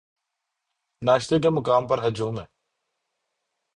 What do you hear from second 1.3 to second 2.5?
کے مقامات پر ہجوم ہے۔